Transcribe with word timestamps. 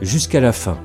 jusqu'à 0.00 0.40
la 0.40 0.52
fin. 0.52 0.78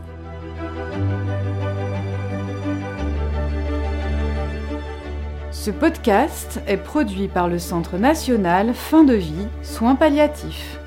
Ce 5.51 5.71
podcast 5.71 6.61
est 6.67 6.77
produit 6.77 7.27
par 7.27 7.47
le 7.47 7.57
Centre 7.57 7.97
national 7.97 8.73
Fin 8.73 9.03
de 9.03 9.13
vie, 9.13 9.47
soins 9.61 9.95
palliatifs. 9.95 10.77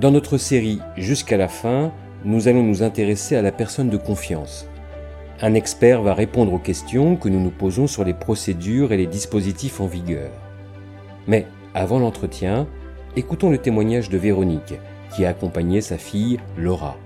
Dans 0.00 0.10
notre 0.10 0.36
série 0.36 0.80
Jusqu'à 0.96 1.36
la 1.36 1.48
fin, 1.48 1.92
nous 2.24 2.48
allons 2.48 2.64
nous 2.64 2.82
intéresser 2.82 3.36
à 3.36 3.42
la 3.42 3.52
personne 3.52 3.88
de 3.88 3.96
confiance. 3.96 4.66
Un 5.44 5.54
expert 5.54 6.02
va 6.02 6.14
répondre 6.14 6.52
aux 6.52 6.60
questions 6.60 7.16
que 7.16 7.28
nous 7.28 7.40
nous 7.40 7.50
posons 7.50 7.88
sur 7.88 8.04
les 8.04 8.14
procédures 8.14 8.92
et 8.92 8.96
les 8.96 9.08
dispositifs 9.08 9.80
en 9.80 9.88
vigueur. 9.88 10.30
Mais 11.26 11.48
avant 11.74 11.98
l'entretien, 11.98 12.68
écoutons 13.16 13.50
le 13.50 13.58
témoignage 13.58 14.08
de 14.08 14.18
Véronique, 14.18 14.74
qui 15.12 15.24
a 15.24 15.30
accompagné 15.30 15.80
sa 15.80 15.98
fille 15.98 16.38
Laura. 16.56 16.96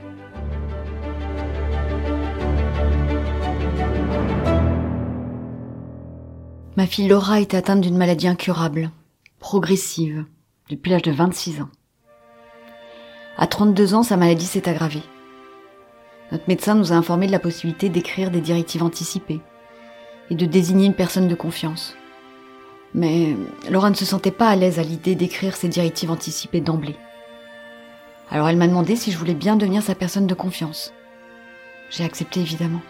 Ma 6.77 6.87
fille 6.87 7.09
Laura 7.09 7.41
est 7.41 7.55
atteinte 7.55 7.81
d'une 7.81 7.97
maladie 7.97 8.29
incurable, 8.29 8.91
progressive, 9.39 10.27
depuis 10.69 10.91
l'âge 10.91 11.01
de 11.01 11.11
26 11.11 11.62
ans. 11.62 11.71
À 13.39 13.47
32 13.47 13.95
ans, 13.95 14.03
sa 14.03 14.19
maladie 14.19 14.45
s'est 14.45 14.69
aggravée. 14.69 15.03
Notre 16.33 16.48
médecin 16.48 16.75
nous 16.75 16.93
a 16.93 16.97
informé 16.97 17.27
de 17.27 17.33
la 17.33 17.39
possibilité 17.39 17.89
d'écrire 17.89 18.31
des 18.31 18.41
directives 18.41 18.83
anticipées 18.83 19.41
et 20.31 20.34
de 20.34 20.47
désigner 20.47 20.87
une 20.87 20.95
personne 20.95 21.28
de 21.28 21.34
confiance. 21.34 21.97
Mais 22.95 23.37
Laura 23.70 23.91
ne 23.91 23.95
se 23.95 24.05
sentait 24.05 24.31
pas 24.31 24.48
à 24.48 24.56
l'aise 24.56 24.78
à 24.78 24.83
l'idée 24.83 25.15
d'écrire 25.15 25.56
ces 25.56 25.69
directives 25.69 26.11
anticipées 26.11 26.61
d'emblée. 26.61 26.97
Alors 28.31 28.48
elle 28.48 28.56
m'a 28.56 28.67
demandé 28.67 28.97
si 28.97 29.12
je 29.12 29.19
voulais 29.19 29.34
bien 29.34 29.55
devenir 29.55 29.83
sa 29.83 29.95
personne 29.95 30.27
de 30.27 30.34
confiance. 30.34 30.92
J'ai 31.91 32.05
accepté 32.05 32.41
évidemment. 32.41 32.83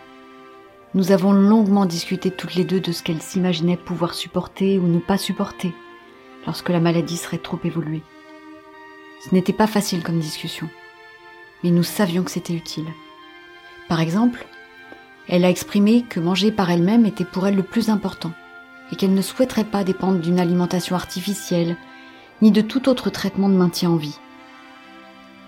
Nous 0.94 1.12
avons 1.12 1.32
longuement 1.32 1.84
discuté 1.84 2.30
toutes 2.30 2.54
les 2.54 2.64
deux 2.64 2.80
de 2.80 2.92
ce 2.92 3.02
qu'elle 3.02 3.20
s'imaginait 3.20 3.76
pouvoir 3.76 4.14
supporter 4.14 4.78
ou 4.78 4.86
ne 4.86 4.98
pas 4.98 5.18
supporter 5.18 5.74
lorsque 6.46 6.70
la 6.70 6.80
maladie 6.80 7.18
serait 7.18 7.36
trop 7.36 7.58
évoluée. 7.64 8.02
Ce 9.20 9.34
n'était 9.34 9.52
pas 9.52 9.66
facile 9.66 10.02
comme 10.02 10.20
discussion, 10.20 10.70
mais 11.62 11.70
nous 11.70 11.82
savions 11.82 12.22
que 12.22 12.30
c'était 12.30 12.54
utile. 12.54 12.86
Par 13.88 14.00
exemple, 14.00 14.46
elle 15.28 15.44
a 15.44 15.50
exprimé 15.50 16.02
que 16.02 16.20
manger 16.20 16.52
par 16.52 16.70
elle-même 16.70 17.06
était 17.06 17.24
pour 17.24 17.46
elle 17.46 17.56
le 17.56 17.62
plus 17.62 17.88
important 17.88 18.32
et 18.92 18.96
qu'elle 18.96 19.14
ne 19.14 19.22
souhaiterait 19.22 19.64
pas 19.64 19.84
dépendre 19.84 20.20
d'une 20.20 20.38
alimentation 20.38 20.94
artificielle 20.94 21.76
ni 22.42 22.50
de 22.50 22.60
tout 22.60 22.88
autre 22.88 23.10
traitement 23.10 23.48
de 23.48 23.54
maintien 23.54 23.90
en 23.90 23.96
vie. 23.96 24.18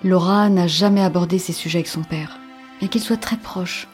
Laura 0.04 0.48
n'a 0.48 0.66
jamais 0.66 1.02
abordé 1.02 1.38
ces 1.38 1.52
sujets 1.52 1.78
avec 1.78 1.88
son 1.88 2.02
père, 2.02 2.38
bien 2.78 2.88
qu'ils 2.88 3.00
soient 3.00 3.16
très 3.16 3.36
proches. 3.36 3.88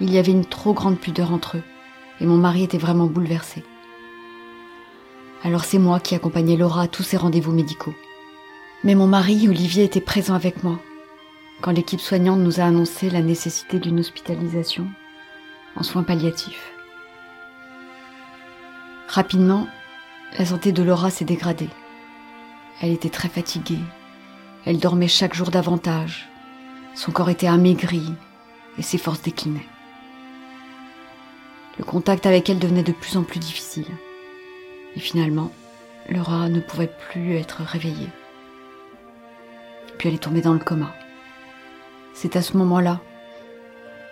Il 0.00 0.12
y 0.12 0.18
avait 0.18 0.32
une 0.32 0.46
trop 0.46 0.72
grande 0.72 0.98
pudeur 0.98 1.32
entre 1.32 1.58
eux, 1.58 1.62
et 2.20 2.26
mon 2.26 2.36
mari 2.36 2.64
était 2.64 2.78
vraiment 2.78 3.06
bouleversé. 3.06 3.62
Alors 5.42 5.64
c'est 5.64 5.78
moi 5.78 6.00
qui 6.00 6.14
accompagnais 6.14 6.56
Laura 6.56 6.82
à 6.82 6.88
tous 6.88 7.02
ses 7.02 7.18
rendez-vous 7.18 7.52
médicaux. 7.52 7.94
Mais 8.82 8.94
mon 8.94 9.06
mari, 9.06 9.46
Olivier, 9.48 9.84
était 9.84 10.00
présent 10.00 10.34
avec 10.34 10.64
moi 10.64 10.80
quand 11.64 11.72
l'équipe 11.72 12.00
soignante 12.00 12.40
nous 12.40 12.60
a 12.60 12.64
annoncé 12.64 13.08
la 13.08 13.22
nécessité 13.22 13.78
d'une 13.78 13.98
hospitalisation 13.98 14.86
en 15.76 15.82
soins 15.82 16.02
palliatifs. 16.02 16.74
Rapidement, 19.08 19.66
la 20.38 20.44
santé 20.44 20.72
de 20.72 20.82
Laura 20.82 21.08
s'est 21.08 21.24
dégradée. 21.24 21.70
Elle 22.82 22.90
était 22.90 23.08
très 23.08 23.30
fatiguée. 23.30 23.78
Elle 24.66 24.78
dormait 24.78 25.08
chaque 25.08 25.32
jour 25.32 25.50
davantage. 25.50 26.28
Son 26.94 27.12
corps 27.12 27.30
était 27.30 27.46
amaigri 27.46 28.12
et 28.76 28.82
ses 28.82 28.98
forces 28.98 29.22
déclinaient. 29.22 29.66
Le 31.78 31.84
contact 31.84 32.26
avec 32.26 32.50
elle 32.50 32.58
devenait 32.58 32.82
de 32.82 32.92
plus 32.92 33.16
en 33.16 33.22
plus 33.22 33.40
difficile. 33.40 33.88
Et 34.96 35.00
finalement, 35.00 35.50
Laura 36.10 36.50
ne 36.50 36.60
pouvait 36.60 36.92
plus 37.08 37.36
être 37.36 37.62
réveillée. 37.62 38.10
Puis 39.96 40.10
elle 40.10 40.16
est 40.16 40.18
tombée 40.18 40.42
dans 40.42 40.52
le 40.52 40.58
coma. 40.58 40.94
C'est 42.14 42.36
à 42.36 42.42
ce 42.42 42.56
moment-là 42.56 43.00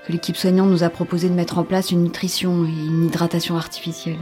que 0.04 0.12
l'équipe 0.12 0.36
soignante 0.36 0.68
nous 0.68 0.82
a 0.82 0.90
proposé 0.90 1.28
de 1.28 1.34
mettre 1.34 1.58
en 1.58 1.64
place 1.64 1.92
une 1.92 2.02
nutrition 2.02 2.64
et 2.64 2.68
une 2.68 3.06
hydratation 3.06 3.56
artificielle. 3.56 4.18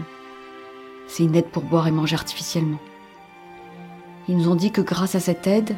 C'est 1.08 1.24
une 1.24 1.34
aide 1.34 1.48
pour 1.48 1.62
boire 1.62 1.88
et 1.88 1.91
manger 1.91 2.14
artificiellement. 2.14 2.78
Ils 4.28 4.36
nous 4.36 4.50
ont 4.50 4.54
dit 4.54 4.70
que 4.70 4.82
grâce 4.82 5.14
à 5.14 5.20
cette 5.20 5.46
aide, 5.46 5.74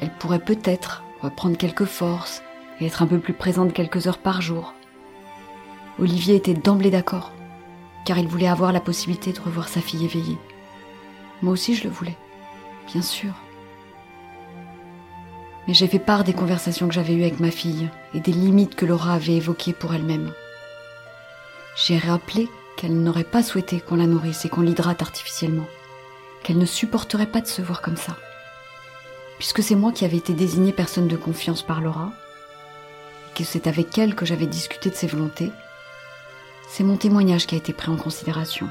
elle 0.00 0.12
pourrait 0.18 0.38
peut-être 0.38 1.02
reprendre 1.22 1.56
quelques 1.56 1.86
forces 1.86 2.42
et 2.78 2.86
être 2.86 3.02
un 3.02 3.06
peu 3.06 3.18
plus 3.18 3.32
présente 3.32 3.72
quelques 3.72 4.06
heures 4.06 4.18
par 4.18 4.42
jour. 4.42 4.74
Olivier 5.98 6.36
était 6.36 6.52
d'emblée 6.52 6.90
d'accord, 6.90 7.32
car 8.04 8.18
il 8.18 8.28
voulait 8.28 8.48
avoir 8.48 8.70
la 8.70 8.80
possibilité 8.80 9.32
de 9.32 9.40
revoir 9.40 9.68
sa 9.68 9.80
fille 9.80 10.04
éveillée. 10.04 10.38
Moi 11.40 11.54
aussi 11.54 11.74
je 11.74 11.84
le 11.84 11.90
voulais, 11.90 12.18
bien 12.92 13.02
sûr 13.02 13.32
mais 15.66 15.74
j'ai 15.74 15.88
fait 15.88 15.98
part 15.98 16.24
des 16.24 16.32
conversations 16.32 16.88
que 16.88 16.94
j'avais 16.94 17.14
eues 17.14 17.22
avec 17.22 17.40
ma 17.40 17.50
fille 17.50 17.88
et 18.14 18.20
des 18.20 18.32
limites 18.32 18.76
que 18.76 18.86
Laura 18.86 19.14
avait 19.14 19.36
évoquées 19.36 19.72
pour 19.72 19.94
elle-même. 19.94 20.32
J'ai 21.76 21.98
rappelé 21.98 22.48
qu'elle 22.76 23.02
n'aurait 23.02 23.24
pas 23.24 23.42
souhaité 23.42 23.80
qu'on 23.80 23.96
la 23.96 24.06
nourrisse 24.06 24.44
et 24.44 24.48
qu'on 24.48 24.60
l'hydrate 24.60 25.02
artificiellement, 25.02 25.66
qu'elle 26.42 26.58
ne 26.58 26.66
supporterait 26.66 27.26
pas 27.26 27.40
de 27.40 27.46
se 27.46 27.62
voir 27.62 27.82
comme 27.82 27.96
ça. 27.96 28.16
Puisque 29.38 29.62
c'est 29.62 29.74
moi 29.74 29.92
qui 29.92 30.04
avais 30.04 30.16
été 30.16 30.32
désignée 30.32 30.72
personne 30.72 31.08
de 31.08 31.16
confiance 31.16 31.62
par 31.62 31.80
Laura, 31.80 32.12
et 33.30 33.38
que 33.38 33.44
c'est 33.44 33.66
avec 33.66 33.98
elle 33.98 34.14
que 34.14 34.24
j'avais 34.24 34.46
discuté 34.46 34.88
de 34.88 34.94
ses 34.94 35.06
volontés, 35.06 35.52
c'est 36.68 36.84
mon 36.84 36.96
témoignage 36.96 37.46
qui 37.46 37.54
a 37.54 37.58
été 37.58 37.72
pris 37.72 37.90
en 37.90 37.96
considération. 37.96 38.68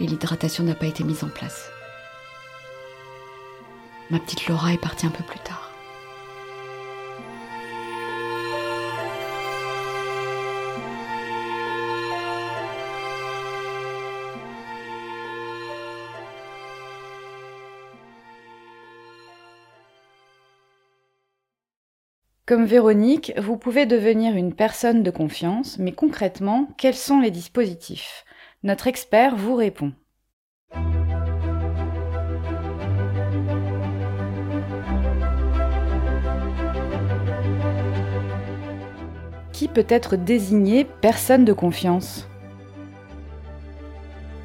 Et 0.00 0.06
l'hydratation 0.06 0.64
n'a 0.64 0.74
pas 0.74 0.86
été 0.86 1.04
mise 1.04 1.24
en 1.24 1.28
place. 1.28 1.70
Ma 4.12 4.18
petite 4.18 4.46
Laura 4.46 4.74
est 4.74 4.78
partie 4.78 5.06
un 5.06 5.10
peu 5.10 5.24
plus 5.24 5.38
tard. 5.38 5.72
Comme 22.44 22.66
Véronique, 22.66 23.32
vous 23.38 23.56
pouvez 23.56 23.86
devenir 23.86 24.36
une 24.36 24.54
personne 24.54 25.02
de 25.02 25.10
confiance, 25.10 25.78
mais 25.78 25.92
concrètement, 25.92 26.68
quels 26.76 26.94
sont 26.94 27.20
les 27.20 27.30
dispositifs? 27.30 28.26
Notre 28.62 28.88
expert 28.88 29.36
vous 29.36 29.54
répond. 29.54 29.94
Qui 39.62 39.68
peut 39.68 39.86
être 39.88 40.16
désigné 40.16 40.84
personne 40.84 41.44
de 41.44 41.52
confiance 41.52 42.28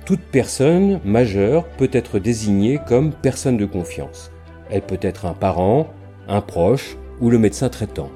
Toute 0.05 0.21
personne 0.21 0.99
majeure 1.03 1.65
peut 1.69 1.89
être 1.91 2.19
désignée 2.19 2.79
comme 2.87 3.11
personne 3.11 3.57
de 3.57 3.65
confiance. 3.65 4.31
Elle 4.69 4.83
peut 4.83 4.99
être 5.01 5.25
un 5.25 5.33
parent, 5.33 5.87
un 6.27 6.41
proche 6.41 6.97
ou 7.19 7.31
le 7.31 7.39
médecin 7.39 7.69
traitant. 7.69 8.11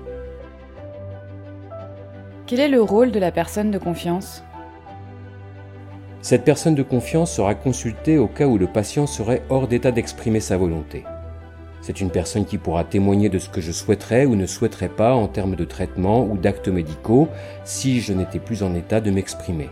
Quel 2.45 2.59
est 2.59 2.69
le 2.69 2.83
rôle 2.83 3.09
de 3.09 3.17
la 3.17 3.31
personne 3.31 3.71
de 3.71 3.79
confiance? 3.79 4.43
Cette 6.21 6.43
personne 6.43 6.75
de 6.75 6.83
confiance 6.83 7.31
sera 7.31 7.55
consultée 7.55 8.19
au 8.19 8.27
cas 8.27 8.45
où 8.45 8.59
le 8.59 8.67
patient 8.67 9.07
serait 9.07 9.41
hors 9.49 9.67
d'état 9.67 9.89
d'exprimer 9.89 10.39
sa 10.39 10.55
volonté. 10.55 11.03
C'est 11.81 11.99
une 11.99 12.11
personne 12.11 12.45
qui 12.45 12.59
pourra 12.59 12.83
témoigner 12.83 13.29
de 13.29 13.39
ce 13.39 13.49
que 13.49 13.59
je 13.59 13.71
souhaiterais 13.71 14.25
ou 14.25 14.35
ne 14.35 14.45
souhaiterais 14.45 14.89
pas 14.89 15.15
en 15.15 15.27
termes 15.27 15.55
de 15.55 15.65
traitement 15.65 16.23
ou 16.23 16.37
d'actes 16.37 16.67
médicaux 16.67 17.27
si 17.63 18.01
je 18.01 18.13
n'étais 18.13 18.39
plus 18.39 18.61
en 18.61 18.75
état 18.75 19.01
de 19.01 19.09
m'exprimer. 19.09 19.69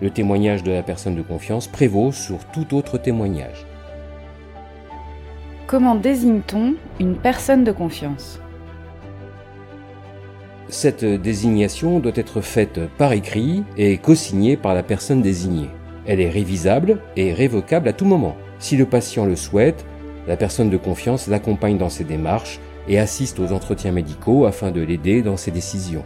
Le 0.00 0.10
témoignage 0.10 0.62
de 0.62 0.70
la 0.70 0.84
personne 0.84 1.16
de 1.16 1.22
confiance 1.22 1.66
prévaut 1.66 2.12
sur 2.12 2.44
tout 2.52 2.74
autre 2.76 2.96
témoignage. 2.96 3.66
Comment 5.66 5.96
désigne-t-on 5.96 6.74
une 7.00 7.16
personne 7.16 7.64
de 7.64 7.72
confiance? 7.72 8.38
Cette 10.68 11.04
désignation 11.04 11.98
doit 11.98 12.12
être 12.14 12.40
faite 12.40 12.78
par 12.98 13.12
écrit 13.12 13.64
et 13.76 13.98
co-signée 13.98 14.56
par 14.56 14.74
la 14.74 14.84
personne 14.84 15.22
désignée. 15.22 15.70
Elle 16.06 16.20
est 16.20 16.30
révisable 16.30 17.00
et 17.16 17.32
révocable 17.32 17.88
à 17.88 17.92
tout 17.92 18.04
moment. 18.04 18.36
Si 18.60 18.76
le 18.76 18.86
patient 18.86 19.24
le 19.24 19.34
souhaite, 19.34 19.84
la 20.26 20.36
personne 20.36 20.70
de 20.70 20.76
confiance 20.76 21.28
l'accompagne 21.28 21.78
dans 21.78 21.88
ses 21.88 22.04
démarches 22.04 22.60
et 22.88 22.98
assiste 22.98 23.38
aux 23.38 23.52
entretiens 23.52 23.92
médicaux 23.92 24.46
afin 24.46 24.70
de 24.70 24.80
l'aider 24.80 25.22
dans 25.22 25.36
ses 25.36 25.50
décisions. 25.50 26.04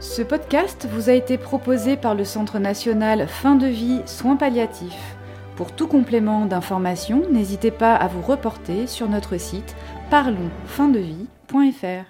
Ce 0.00 0.22
podcast 0.22 0.88
vous 0.92 1.10
a 1.10 1.12
été 1.12 1.38
proposé 1.38 1.96
par 1.96 2.14
le 2.14 2.24
Centre 2.24 2.58
national 2.58 3.26
Fin 3.26 3.56
de 3.56 3.66
vie 3.66 4.00
soins 4.06 4.36
palliatifs. 4.36 5.16
Pour 5.56 5.72
tout 5.72 5.88
complément 5.88 6.46
d'information, 6.46 7.24
n'hésitez 7.32 7.72
pas 7.72 7.96
à 7.96 8.06
vous 8.06 8.22
reporter 8.22 8.86
sur 8.86 9.08
notre 9.08 9.38
site 9.38 9.74
parlonsfindevie.fr. 10.08 12.04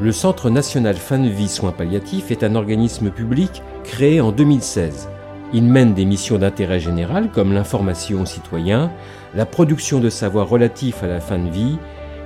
Le 0.00 0.12
Centre 0.12 0.48
national 0.48 0.94
Fin 0.96 1.18
de 1.18 1.28
vie 1.28 1.48
soins 1.48 1.72
palliatifs 1.72 2.30
est 2.30 2.44
un 2.44 2.54
organisme 2.54 3.10
public 3.10 3.62
créé 3.82 4.20
en 4.20 4.30
2016. 4.30 5.08
Il 5.54 5.64
mène 5.64 5.92
des 5.92 6.06
missions 6.06 6.38
d'intérêt 6.38 6.80
général 6.80 7.30
comme 7.30 7.52
l'information 7.52 8.22
aux 8.22 8.26
citoyens, 8.26 8.90
la 9.34 9.44
production 9.44 10.00
de 10.00 10.08
savoirs 10.08 10.48
relatifs 10.48 11.02
à 11.02 11.06
la 11.06 11.20
fin 11.20 11.38
de 11.38 11.50
vie 11.50 11.76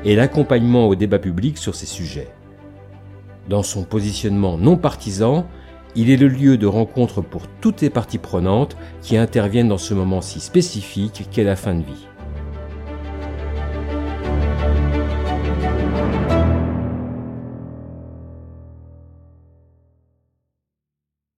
et 0.05 0.15
l'accompagnement 0.15 0.87
au 0.87 0.95
débat 0.95 1.19
public 1.19 1.59
sur 1.59 1.75
ces 1.75 1.87
sujets. 1.87 2.29
Dans 3.49 3.65
son 3.65 3.83
positionnement 3.83 4.59
non 4.59 4.77
partisan, 4.77 5.47
il 5.97 6.11
est 6.11 6.17
le 6.17 6.29
lieu 6.29 6.57
de 6.59 6.67
rencontre 6.67 7.21
pour 7.21 7.49
toutes 7.61 7.81
les 7.81 7.91
parties 7.91 8.19
prenantes 8.19 8.77
qui 9.03 9.17
interviennent 9.17 9.69
dans 9.69 9.79
ce 9.79 9.95
moment 9.95 10.21
si 10.21 10.41
spécifique 10.41 11.29
qu'est 11.33 11.43
la 11.43 11.57
fin 11.57 11.75
de 11.75 11.83
vie. 11.85 12.07